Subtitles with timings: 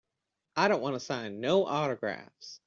[0.55, 2.59] I don't wanta sign no autographs.